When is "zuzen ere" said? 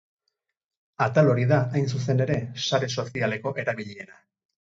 1.97-2.37